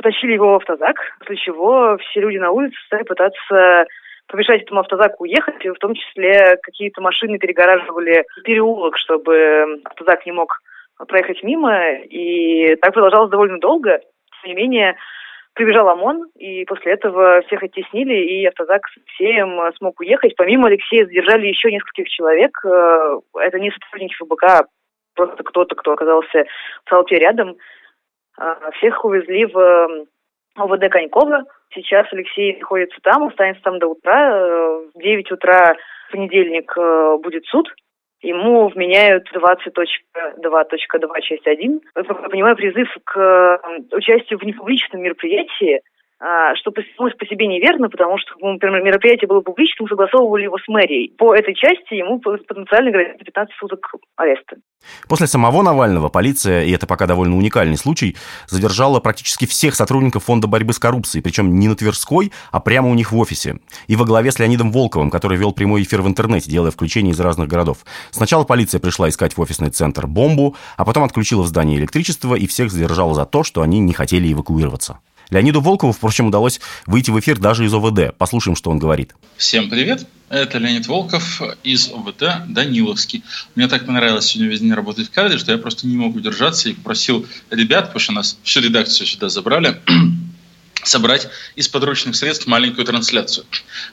потащили 0.00 0.32
его 0.32 0.52
в 0.52 0.56
автозак, 0.56 0.96
после 1.18 1.36
чего 1.36 1.98
все 1.98 2.20
люди 2.20 2.38
на 2.38 2.50
улице 2.50 2.76
стали 2.86 3.02
пытаться 3.02 3.84
помешать 4.28 4.62
этому 4.62 4.80
автозаку 4.80 5.24
уехать, 5.24 5.62
и 5.64 5.68
в 5.68 5.74
том 5.74 5.94
числе 5.94 6.56
какие-то 6.62 7.02
машины 7.02 7.38
перегораживали 7.38 8.24
переулок, 8.44 8.96
чтобы 8.96 9.80
автозак 9.84 10.24
не 10.24 10.32
мог 10.32 10.56
проехать 11.06 11.42
мимо, 11.42 11.92
и 11.92 12.76
так 12.76 12.94
продолжалось 12.94 13.30
довольно 13.30 13.58
долго. 13.58 14.00
Тем 14.42 14.50
не 14.50 14.54
менее, 14.54 14.96
прибежал 15.52 15.88
ОМОН, 15.88 16.28
и 16.38 16.64
после 16.64 16.92
этого 16.92 17.42
всех 17.42 17.62
оттеснили, 17.62 18.14
и 18.14 18.46
автозак 18.46 18.86
с 18.86 18.96
Алексеем 18.96 19.70
смог 19.76 20.00
уехать. 20.00 20.34
Помимо 20.36 20.68
Алексея 20.68 21.04
задержали 21.04 21.48
еще 21.48 21.70
нескольких 21.70 22.08
человек. 22.08 22.56
Это 22.64 23.58
не 23.58 23.70
сотрудники 23.70 24.14
ФБК, 24.14 24.44
а 24.44 24.64
просто 25.14 25.42
кто-то, 25.42 25.74
кто 25.74 25.92
оказался 25.92 26.44
в 26.84 26.88
толпе 26.88 27.18
рядом. 27.18 27.56
Всех 28.76 29.04
увезли 29.04 29.46
в 29.46 30.06
ОВД 30.56 30.90
Конькова. 30.90 31.44
Сейчас 31.74 32.06
Алексей 32.12 32.58
находится 32.58 32.98
там, 33.02 33.24
останется 33.24 33.62
там 33.62 33.78
до 33.78 33.88
утра. 33.88 34.30
Э, 34.30 34.80
в 34.94 34.98
9 34.98 35.32
утра 35.32 35.76
в 36.08 36.12
понедельник 36.12 36.72
э, 36.76 37.16
будет 37.22 37.44
суд. 37.46 37.68
Ему 38.22 38.68
вменяют 38.68 39.28
20.2.2 39.34 41.20
часть 41.22 41.46
1. 41.46 41.80
Я 41.96 42.02
понимаю, 42.04 42.56
призыв 42.56 42.88
к 43.04 43.18
э, 43.18 43.58
участию 43.96 44.38
в 44.38 44.44
непубличном 44.44 45.02
мероприятии 45.02 45.76
а, 45.76 45.80
что 46.56 46.70
по, 46.70 46.82
по 46.82 47.26
себе 47.26 47.46
неверно, 47.46 47.88
потому 47.88 48.18
что, 48.18 48.34
например, 48.40 48.82
мероприятие 48.82 49.26
было 49.26 49.40
публичным, 49.40 49.88
согласовывали 49.88 50.44
его 50.44 50.58
с 50.58 50.68
мэрией. 50.68 51.14
По 51.16 51.34
этой 51.34 51.54
части 51.54 51.94
ему 51.94 52.20
потенциально 52.20 52.90
грозит 52.90 53.18
15 53.18 53.54
суток 53.56 53.94
ареста. 54.16 54.56
После 55.08 55.26
самого 55.26 55.62
Навального 55.62 56.08
полиция, 56.08 56.64
и 56.64 56.72
это 56.72 56.86
пока 56.86 57.06
довольно 57.06 57.36
уникальный 57.36 57.76
случай, 57.76 58.16
задержала 58.48 59.00
практически 59.00 59.46
всех 59.46 59.74
сотрудников 59.74 60.24
Фонда 60.24 60.46
борьбы 60.46 60.74
с 60.74 60.78
коррупцией, 60.78 61.22
причем 61.22 61.58
не 61.58 61.68
на 61.68 61.74
Тверской, 61.74 62.32
а 62.50 62.60
прямо 62.60 62.90
у 62.90 62.94
них 62.94 63.12
в 63.12 63.18
офисе. 63.18 63.58
И 63.86 63.96
во 63.96 64.04
главе 64.04 64.30
с 64.30 64.38
Леонидом 64.38 64.72
Волковым, 64.72 65.10
который 65.10 65.38
вел 65.38 65.52
прямой 65.52 65.82
эфир 65.82 66.02
в 66.02 66.06
интернете, 66.06 66.50
делая 66.50 66.70
включения 66.70 67.12
из 67.12 67.20
разных 67.20 67.48
городов. 67.48 67.78
Сначала 68.10 68.44
полиция 68.44 68.78
пришла 68.78 69.08
искать 69.08 69.36
в 69.36 69.40
офисный 69.40 69.70
центр 69.70 70.06
бомбу, 70.06 70.54
а 70.76 70.84
потом 70.84 71.04
отключила 71.04 71.42
в 71.42 71.46
здании 71.46 71.78
электричество 71.78 72.34
и 72.34 72.46
всех 72.46 72.70
задержала 72.70 73.14
за 73.14 73.24
то, 73.24 73.42
что 73.42 73.62
они 73.62 73.78
не 73.80 73.92
хотели 73.92 74.32
эвакуироваться. 74.32 74.98
Леониду 75.30 75.60
Волкову, 75.60 75.92
впрочем, 75.92 76.26
удалось 76.26 76.60
выйти 76.86 77.10
в 77.10 77.20
эфир 77.20 77.38
даже 77.38 77.64
из 77.64 77.72
ОВД. 77.72 78.16
Послушаем, 78.16 78.56
что 78.56 78.70
он 78.70 78.78
говорит. 78.78 79.14
Всем 79.36 79.70
привет. 79.70 80.06
Это 80.28 80.58
Леонид 80.58 80.86
Волков 80.86 81.40
из 81.62 81.90
ОВД 81.90 82.46
Даниловский. 82.48 83.24
Мне 83.54 83.68
так 83.68 83.86
понравилось 83.86 84.26
сегодня 84.26 84.50
весь 84.50 84.60
день 84.60 84.72
работать 84.72 85.08
в 85.08 85.10
кадре, 85.10 85.38
что 85.38 85.52
я 85.52 85.58
просто 85.58 85.86
не 85.86 85.96
мог 85.96 86.14
удержаться 86.14 86.68
и 86.68 86.72
попросил 86.72 87.26
ребят, 87.50 87.86
потому 87.86 88.00
что 88.00 88.12
нас 88.12 88.38
всю 88.42 88.60
редакцию 88.60 89.06
сюда 89.06 89.28
забрали, 89.28 89.80
собрать 90.84 91.28
из 91.56 91.68
подручных 91.68 92.16
средств 92.16 92.46
маленькую 92.46 92.84
трансляцию. 92.84 93.46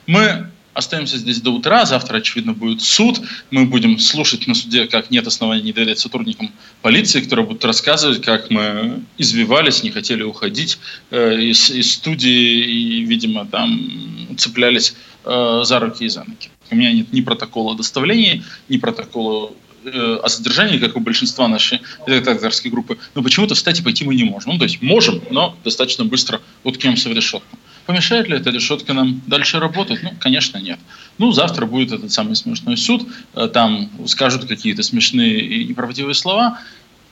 Мы 0.06 0.50
остаемся 0.74 1.18
здесь 1.18 1.40
до 1.40 1.50
утра. 1.50 1.84
Завтра, 1.84 2.18
очевидно, 2.18 2.52
будет 2.52 2.82
суд. 2.82 3.20
Мы 3.50 3.66
будем 3.66 3.98
слушать 3.98 4.46
на 4.46 4.54
суде, 4.54 4.86
как 4.86 5.10
нет 5.10 5.26
оснований 5.26 5.62
не 5.62 5.72
доверять 5.72 5.98
сотрудникам 5.98 6.52
полиции, 6.82 7.20
которые 7.20 7.46
будут 7.46 7.64
рассказывать, 7.64 8.22
как 8.22 8.50
мы 8.50 9.02
извивались, 9.18 9.82
не 9.82 9.90
хотели 9.90 10.22
уходить 10.22 10.78
э, 11.10 11.40
из, 11.40 11.70
из 11.70 11.92
студии 11.92 12.30
и, 12.30 13.04
видимо, 13.04 13.46
там 13.46 14.36
цеплялись 14.36 14.94
э, 15.24 15.60
за 15.64 15.80
руки 15.80 16.04
и 16.04 16.08
за 16.08 16.20
ноги. 16.20 16.50
У 16.70 16.76
меня 16.76 16.92
нет 16.92 17.12
ни 17.12 17.20
протокола 17.20 17.76
доставления, 17.76 18.44
ни 18.68 18.76
протокола 18.76 19.52
э, 19.84 20.20
о 20.22 20.28
содержании, 20.28 20.78
как 20.78 20.96
у 20.96 21.00
большинства 21.00 21.48
нашей 21.48 21.80
редакторской 22.06 22.70
группы, 22.70 22.98
но 23.14 23.22
почему-то 23.22 23.54
встать 23.54 23.80
и 23.80 23.82
пойти 23.82 24.04
мы 24.04 24.14
не 24.14 24.24
можем. 24.24 24.52
Ну, 24.52 24.58
то 24.58 24.64
есть 24.64 24.80
можем, 24.82 25.22
но 25.30 25.56
достаточно 25.64 26.04
быстро 26.04 26.40
уткнемся 26.62 27.08
в 27.08 27.12
решетку. 27.12 27.58
Помешает 27.88 28.28
ли 28.28 28.36
эта 28.36 28.50
решетка 28.50 28.92
нам 28.92 29.22
дальше 29.26 29.58
работать? 29.58 30.02
Ну, 30.02 30.10
конечно, 30.20 30.58
нет. 30.58 30.78
Ну, 31.16 31.32
завтра 31.32 31.64
будет 31.64 31.90
этот 31.90 32.12
самый 32.12 32.36
смешной 32.36 32.76
суд, 32.76 33.08
э, 33.34 33.48
там 33.48 33.88
скажут 34.06 34.44
какие-то 34.44 34.82
смешные 34.82 35.40
и 35.40 35.64
неправдивые 35.64 36.12
слова, 36.12 36.60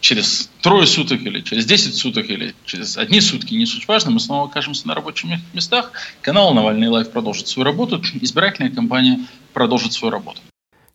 через 0.01 0.51
трое 0.61 0.87
суток 0.87 1.23
или 1.23 1.41
через 1.41 1.65
10 1.65 1.95
суток 1.95 2.29
или 2.29 2.55
через 2.67 2.99
одни 2.99 3.23
сутки, 3.23 3.55
не 3.55 3.65
суть 3.65 3.89
важно, 3.89 4.11
мы 4.11 4.21
снова 4.21 4.49
окажемся 4.49 4.87
на 4.87 4.95
рабочих 4.95 5.31
местах. 5.55 5.93
Канал 6.21 6.53
Навальный 6.53 6.89
Лайв 6.89 7.11
продолжит 7.11 7.49
свою 7.49 7.65
работу, 7.65 8.03
избирательная 8.21 8.71
кампания 8.71 9.21
продолжит 9.55 9.95
свою 9.95 10.13
работу. 10.13 10.43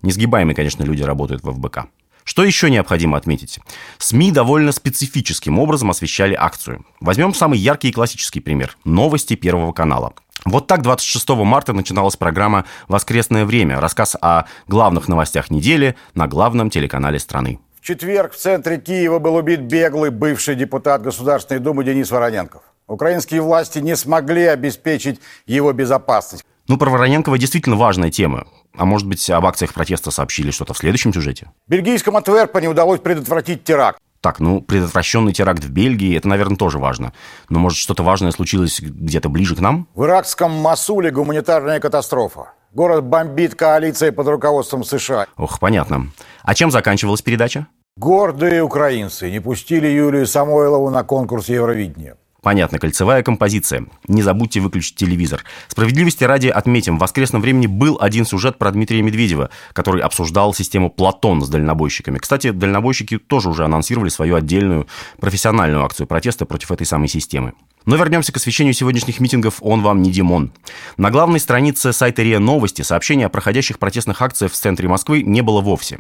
Несгибаемые, 0.04 0.54
конечно, 0.54 0.84
люди 0.84 1.02
работают 1.02 1.42
в 1.42 1.52
ФБК. 1.52 1.88
Что 2.24 2.44
еще 2.44 2.70
необходимо 2.70 3.18
отметить? 3.18 3.60
СМИ 3.98 4.32
довольно 4.32 4.72
специфическим 4.72 5.60
образом 5.60 5.90
освещали 5.90 6.34
акцию. 6.34 6.86
Возьмем 7.00 7.34
самый 7.34 7.60
яркий 7.60 7.90
и 7.90 7.92
классический 7.92 8.40
пример– 8.40 8.78
новости 8.84 9.36
Первого 9.36 9.74
канала. 9.74 10.14
Вот 10.46 10.68
так 10.68 10.82
26 10.82 11.30
марта 11.30 11.74
начиналась 11.74 12.16
программа 12.16 12.66
«Воскресное 12.88 13.46
время», 13.46 13.80
рассказ 13.80 14.16
о 14.20 14.46
главных 14.68 15.08
новостях 15.08 15.52
недели 15.52 15.96
на 16.16 16.28
главном 16.28 16.70
телеканале 16.70 17.20
страны. 17.20 17.60
В 17.80 17.86
четверг 17.86 18.34
в 18.34 18.38
центре 18.38 18.80
Киева 18.80 19.20
был 19.20 19.36
убит 19.36 19.62
беглый 19.62 20.10
бывший 20.10 20.56
депутат 20.56 21.02
Государственной 21.02 21.60
Думы 21.60 21.84
Денис 21.84 22.10
Вороненков. 22.10 22.62
Украинские 22.88 23.42
власти 23.42 23.80
не 23.80 23.96
смогли 23.96 24.46
обеспечить 24.46 25.20
его 25.46 25.74
безопасность. 25.74 26.44
Ну, 26.68 26.78
про 26.78 26.90
Вороненкова 26.90 27.38
действительно 27.38 27.76
важная 27.76 28.12
тема. 28.12 28.48
А 28.78 28.86
может 28.86 29.08
быть, 29.08 29.30
об 29.30 29.46
акциях 29.46 29.74
протеста 29.74 30.12
сообщили 30.12 30.52
что-то 30.52 30.74
в 30.74 30.78
следующем 30.78 31.14
сюжете? 31.14 31.52
Бельгийскому 31.68 32.18
Антверпене 32.18 32.70
удалось 32.70 33.00
предотвратить 33.00 33.64
теракт. 33.64 34.00
Так, 34.22 34.40
ну, 34.40 34.62
предотвращенный 34.62 35.34
теракт 35.34 35.64
в 35.64 35.72
Бельгии, 35.72 36.16
это, 36.16 36.28
наверное, 36.28 36.56
тоже 36.56 36.78
важно. 36.78 37.12
Но, 37.50 37.58
может, 37.58 37.80
что-то 37.80 38.04
важное 38.04 38.32
случилось 38.32 38.80
где-то 38.80 39.30
ближе 39.30 39.56
к 39.56 39.60
нам? 39.60 39.88
В 39.96 40.06
иракском 40.06 40.52
Масуле 40.52 41.10
гуманитарная 41.10 41.80
катастрофа. 41.80 42.54
Город 42.72 43.04
бомбит 43.04 43.56
коалиция 43.56 44.12
под 44.12 44.28
руководством 44.28 44.84
США. 44.84 45.26
Ох, 45.38 45.60
понятно. 45.60 46.12
А 46.44 46.54
чем 46.54 46.70
заканчивалась 46.70 47.24
передача? 47.24 47.68
Гордые 47.98 48.64
украинцы 48.64 49.30
не 49.30 49.40
пустили 49.40 49.88
Юлию 49.88 50.26
Самойлову 50.26 50.90
на 50.92 51.04
конкурс 51.04 51.50
Евровидения. 51.50 52.16
Понятно, 52.42 52.80
кольцевая 52.80 53.22
композиция. 53.22 53.86
Не 54.08 54.24
забудьте 54.24 54.62
выключить 54.62 54.96
телевизор. 54.96 55.44
Справедливости 55.68 56.24
ради 56.24 56.48
отметим, 56.48 56.98
в 56.98 57.02
воскресном 57.02 57.40
времени 57.40 57.68
был 57.68 58.00
один 58.02 58.26
сюжет 58.26 58.58
про 58.58 58.72
Дмитрия 58.72 59.04
Медведева, 59.04 59.52
который 59.74 60.02
обсуждал 60.02 60.52
систему 60.56 60.90
Платон 60.90 61.44
с 61.44 61.50
дальнобойщиками. 61.50 62.18
Кстати, 62.18 62.50
дальнобойщики 62.50 63.20
тоже 63.20 63.48
уже 63.48 63.64
анонсировали 63.64 64.10
свою 64.10 64.36
отдельную 64.36 64.88
профессиональную 65.20 65.84
акцию 65.86 66.08
протеста 66.08 66.48
против 66.48 66.72
этой 66.72 66.88
самой 66.88 67.10
системы. 67.10 67.54
Но 67.86 67.96
вернемся 67.96 68.32
к 68.32 68.38
освещению 68.38 68.74
сегодняшних 68.74 69.20
митингов 69.20 69.56
«Он 69.62 69.82
вам 69.82 70.02
не 70.02 70.12
Димон». 70.12 70.52
На 70.98 71.10
главной 71.10 71.40
странице 71.40 71.94
сайта 71.94 72.22
РИА 72.22 72.40
Новости 72.40 72.84
сообщения 72.84 73.26
о 73.26 73.30
проходящих 73.30 73.80
протестных 73.80 74.22
акциях 74.22 74.52
в 74.52 74.56
центре 74.56 74.88
Москвы 74.88 75.24
не 75.24 75.42
было 75.42 75.62
вовсе. 75.62 76.00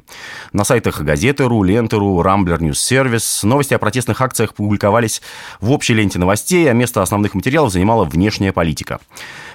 На 0.53 0.63
сайтах 0.63 1.01
Газеты.ру, 1.01 1.63
Ленты.ру, 1.63 2.21
Rambler 2.21 2.61
News 2.61 2.79
Service 2.79 3.43
новости 3.43 3.73
о 3.73 3.79
протестных 3.79 4.21
акциях 4.21 4.53
публиковались 4.53 5.21
в 5.59 5.71
общей 5.71 5.93
ленте 5.93 6.19
новостей, 6.19 6.69
а 6.69 6.73
место 6.73 7.01
основных 7.01 7.33
материалов 7.33 7.71
занимала 7.71 8.05
внешняя 8.05 8.51
политика. 8.53 8.99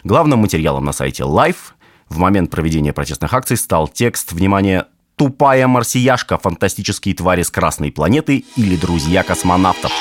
Главным 0.02 0.40
материалом 0.40 0.84
на 0.84 0.92
сайте 0.92 1.22
Life 1.22 1.56
в 2.08 2.18
момент 2.18 2.50
проведения 2.50 2.92
протестных 2.92 3.32
акций 3.34 3.56
стал 3.56 3.88
текст, 3.88 4.32
внимание, 4.32 4.86
«Тупая 5.16 5.66
марсияшка. 5.66 6.38
Фантастические 6.38 7.14
твари 7.14 7.42
с 7.42 7.50
красной 7.50 7.90
планеты» 7.90 8.44
или 8.56 8.76
«Друзья 8.76 9.22
космонавтов». 9.22 9.92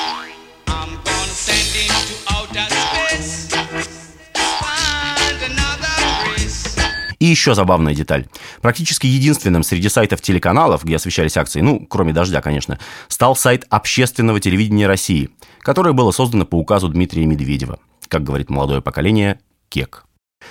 И 7.26 7.28
еще 7.28 7.56
забавная 7.56 7.92
деталь. 7.92 8.28
Практически 8.62 9.08
единственным 9.08 9.64
среди 9.64 9.88
сайтов 9.88 10.20
телеканалов, 10.20 10.84
где 10.84 10.94
освещались 10.94 11.36
акции, 11.36 11.60
ну, 11.60 11.84
кроме 11.84 12.12
«Дождя», 12.12 12.40
конечно, 12.40 12.78
стал 13.08 13.34
сайт 13.34 13.64
общественного 13.68 14.38
телевидения 14.38 14.86
России, 14.86 15.30
которое 15.58 15.92
было 15.92 16.12
создано 16.12 16.46
по 16.46 16.54
указу 16.54 16.88
Дмитрия 16.88 17.26
Медведева. 17.26 17.80
Как 18.06 18.22
говорит 18.22 18.48
молодое 18.48 18.80
поколение, 18.80 19.40
КЕК. 19.70 20.05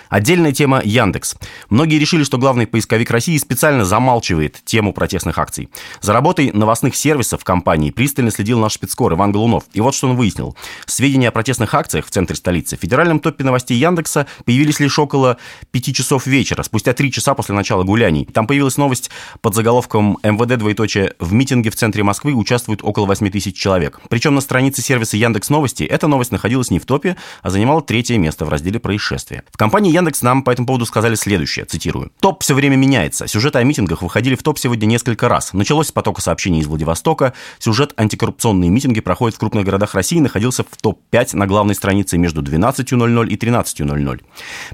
Отдельная 0.09 0.51
тема 0.51 0.81
Яндекс. 0.83 1.35
Многие 1.69 1.99
решили, 1.99 2.23
что 2.23 2.37
главный 2.37 2.67
поисковик 2.67 3.09
России 3.11 3.37
специально 3.37 3.85
замалчивает 3.85 4.61
тему 4.63 4.93
протестных 4.93 5.37
акций. 5.37 5.69
За 6.01 6.13
работой 6.13 6.51
новостных 6.51 6.95
сервисов 6.95 7.43
компании 7.43 7.91
пристально 7.91 8.31
следил 8.31 8.59
наш 8.59 8.73
спецкор 8.73 9.13
Иван 9.13 9.31
Голунов. 9.31 9.63
И 9.73 9.81
вот 9.81 9.95
что 9.95 10.07
он 10.07 10.15
выяснил. 10.15 10.55
Сведения 10.85 11.29
о 11.29 11.31
протестных 11.31 11.73
акциях 11.73 12.05
в 12.05 12.11
центре 12.11 12.35
столицы 12.35 12.77
в 12.77 12.81
федеральном 12.81 13.19
топе 13.19 13.43
новостей 13.43 13.77
Яндекса 13.77 14.27
появились 14.45 14.79
лишь 14.79 14.97
около 14.99 15.37
5 15.71 15.95
часов 15.95 16.27
вечера, 16.27 16.63
спустя 16.63 16.93
3 16.93 17.11
часа 17.11 17.33
после 17.33 17.55
начала 17.55 17.83
гуляний. 17.83 18.25
Там 18.25 18.47
появилась 18.47 18.77
новость 18.77 19.09
под 19.41 19.55
заголовком 19.55 20.17
«МВД 20.23 20.57
двоеточие 20.57 21.13
в 21.19 21.33
митинге 21.33 21.69
в 21.69 21.75
центре 21.75 22.03
Москвы 22.03 22.33
участвует 22.33 22.81
около 22.83 23.05
8 23.05 23.29
тысяч 23.31 23.57
человек». 23.57 23.99
Причем 24.09 24.35
на 24.35 24.41
странице 24.41 24.81
сервиса 24.81 25.17
Яндекс 25.17 25.49
Новости 25.49 25.83
эта 25.83 26.07
новость 26.07 26.31
находилась 26.31 26.71
не 26.71 26.79
в 26.79 26.85
топе, 26.85 27.17
а 27.41 27.49
занимала 27.49 27.81
третье 27.81 28.17
место 28.17 28.45
в 28.45 28.49
разделе 28.49 28.79
происшествия. 28.79 29.43
В 29.51 29.57
компании 29.57 29.74
компании 29.75 29.91
Яндекс 29.91 30.21
нам 30.21 30.41
по 30.41 30.51
этому 30.51 30.67
поводу 30.67 30.85
сказали 30.85 31.15
следующее, 31.15 31.65
цитирую. 31.65 32.09
«Топ 32.21 32.41
все 32.43 32.53
время 32.53 32.77
меняется. 32.77 33.27
Сюжеты 33.27 33.59
о 33.59 33.63
митингах 33.63 34.03
выходили 34.03 34.35
в 34.35 34.41
топ 34.41 34.57
сегодня 34.57 34.85
несколько 34.85 35.27
раз. 35.27 35.51
Началось 35.51 35.87
с 35.87 35.91
потока 35.91 36.21
сообщений 36.21 36.61
из 36.61 36.67
Владивостока. 36.67 37.33
Сюжет 37.59 37.93
антикоррупционные 37.97 38.69
митинги 38.69 39.01
проходят 39.01 39.35
в 39.35 39.39
крупных 39.39 39.65
городах 39.65 39.93
России 39.93 40.21
находился 40.21 40.63
в 40.63 40.77
топ-5 40.81 41.35
на 41.35 41.45
главной 41.45 41.75
странице 41.75 42.17
между 42.17 42.41
12.00 42.41 43.27
и 43.27 43.35
13.00. 43.35 44.21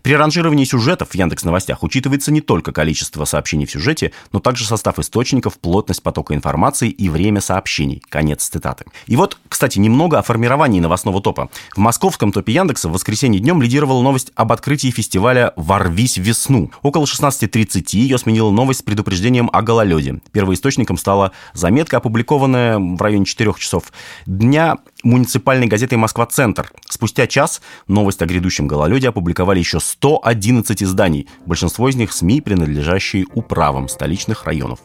При 0.03 0.15
ранжировании 0.15 0.65
сюжетов 0.65 1.09
в 1.09 1.15
Яндекс 1.15 1.45
Новостях 1.45 1.81
учитывается 1.81 2.31
не 2.31 2.41
только 2.41 2.71
количество 2.71 3.25
сообщений 3.25 3.65
в 3.65 3.71
сюжете, 3.71 4.11
но 4.31 4.39
также 4.39 4.65
состав 4.65 4.99
источников, 4.99 5.57
плотность 5.57 6.03
потока 6.03 6.35
информации 6.35 6.91
и 6.91 7.09
время 7.09 7.41
сообщений. 7.41 8.03
Конец 8.09 8.47
цитаты. 8.47 8.85
И 9.07 9.15
вот, 9.15 9.39
кстати, 9.49 9.79
немного 9.79 10.19
о 10.19 10.21
формировании 10.21 10.79
новостного 10.79 11.23
топа. 11.23 11.49
В 11.75 11.79
московском 11.79 12.31
топе 12.31 12.53
Яндекса 12.53 12.87
в 12.87 12.91
воскресенье 12.91 13.41
днем 13.41 13.63
лидировала 13.63 14.03
новость 14.03 14.31
об 14.35 14.51
открытии 14.51 14.90
фестиваля 14.91 15.53
«Ворвись 15.55 16.17
весну». 16.17 16.71
Около 16.81 17.05
16.30 17.05 17.97
ее 17.97 18.17
сменила 18.17 18.51
новость 18.51 18.81
с 18.81 18.83
предупреждением 18.83 19.49
о 19.51 19.61
гололеде. 19.61 20.19
Первоисточником 20.31 20.97
стала 20.97 21.31
заметка, 21.53 21.97
опубликованная 21.97 22.77
в 22.79 23.01
районе 23.01 23.25
4 23.25 23.53
часов 23.57 23.91
дня 24.25 24.77
муниципальной 25.03 25.67
газетой 25.67 25.97
«Москва-центр». 25.97 26.71
Спустя 26.89 27.27
час 27.27 27.61
новость 27.87 28.21
о 28.21 28.25
грядущем 28.25 28.67
гололеде 28.67 29.09
опубликовали 29.09 29.59
еще 29.59 29.79
111 29.79 30.83
изданий. 30.83 31.27
Большинство 31.45 31.89
из 31.89 31.95
них 31.95 32.13
СМИ, 32.13 32.41
принадлежащие 32.41 33.25
управам 33.33 33.87
столичных 33.87 34.45
районов. 34.45 34.79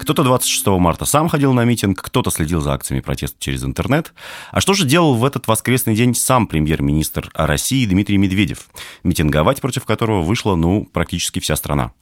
Кто-то 0.00 0.24
26 0.24 0.66
марта 0.78 1.04
сам 1.04 1.28
ходил 1.28 1.52
на 1.52 1.66
митинг, 1.66 2.00
кто-то 2.00 2.30
следил 2.30 2.62
за 2.62 2.72
акциями 2.72 3.02
протеста 3.02 3.36
через 3.38 3.62
интернет. 3.62 4.14
А 4.50 4.62
что 4.62 4.72
же 4.72 4.86
делал 4.86 5.14
в 5.14 5.26
этот 5.26 5.46
воскресный 5.46 5.94
день 5.94 6.14
сам 6.14 6.46
премьер-министр 6.46 7.30
России 7.34 7.84
Дмитрий 7.84 8.16
Медведев, 8.16 8.70
митинговать 9.04 9.60
против 9.60 9.84
которого 9.84 10.22
вышла, 10.22 10.54
ну, 10.54 10.86
практически 10.90 11.38
вся 11.38 11.54
страна? 11.54 11.92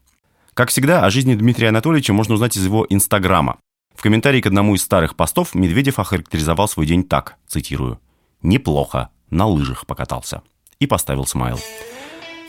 Как 0.54 0.68
всегда, 0.70 1.04
о 1.04 1.10
жизни 1.10 1.34
Дмитрия 1.34 1.70
Анатольевича 1.70 2.12
можно 2.12 2.34
узнать 2.34 2.56
из 2.56 2.64
его 2.64 2.86
Инстаграма. 2.88 3.58
В 3.96 4.02
комментарии 4.02 4.40
к 4.40 4.46
одному 4.46 4.76
из 4.76 4.82
старых 4.82 5.16
постов 5.16 5.56
Медведев 5.56 5.98
охарактеризовал 5.98 6.68
свой 6.68 6.86
день 6.86 7.02
так, 7.02 7.34
цитирую, 7.48 7.98
«Неплохо, 8.42 9.08
на 9.28 9.46
лыжах 9.46 9.86
покатался». 9.86 10.42
И 10.78 10.86
поставил 10.86 11.26
смайл. 11.26 11.58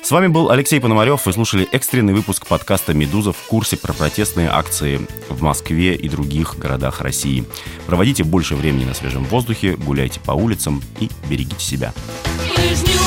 С 0.01 0.11
вами 0.11 0.27
был 0.27 0.49
Алексей 0.49 0.79
Пономарев. 0.79 1.25
Вы 1.25 1.33
слушали 1.33 1.67
экстренный 1.71 2.13
выпуск 2.13 2.47
подкаста 2.47 2.93
«Медуза» 2.93 3.33
в 3.33 3.41
курсе 3.47 3.77
про 3.77 3.93
протестные 3.93 4.49
акции 4.49 5.05
в 5.27 5.41
Москве 5.41 5.95
и 5.95 6.09
других 6.09 6.57
городах 6.57 7.01
России. 7.01 7.43
Проводите 7.85 8.23
больше 8.23 8.55
времени 8.55 8.85
на 8.85 8.93
свежем 8.93 9.25
воздухе, 9.25 9.75
гуляйте 9.75 10.19
по 10.21 10.31
улицам 10.31 10.81
и 10.99 11.09
берегите 11.29 11.63
себя. 11.63 11.93
Лыжню. 12.57 12.99